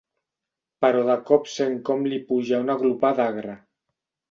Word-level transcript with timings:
Però 0.85 1.03
de 1.09 1.17
cop 1.27 1.51
sent 1.57 1.77
com 1.91 2.03
li 2.15 2.21
puja 2.33 2.65
una 2.65 2.79
glopada 2.83 3.31
agra. 3.37 3.57